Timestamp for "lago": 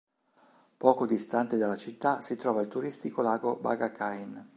3.21-3.57